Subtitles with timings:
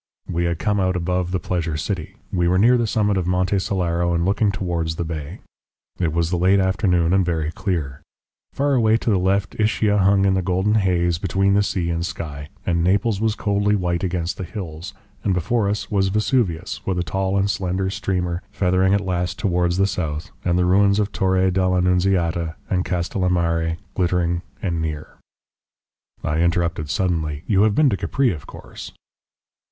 [0.27, 3.57] We had come out above the Pleasure City, we were near the summit of Monte
[3.57, 5.41] Solaro and looking towards the bay.
[5.99, 8.01] It was the late afternoon and very clear.
[8.51, 12.49] Far away to the left Ischia hung in a golden haze between sea and sky,
[12.65, 17.03] and Naples was coldly white against the hills, and before us was Vesuvius with a
[17.03, 21.51] tall and slender streamer feathering at last towards the south, and the ruins of Torre
[21.51, 25.17] dell' Annunziata and Castellamare glittering and near."
[26.23, 28.93] I interrupted suddenly: "You have been to Capri, of course?"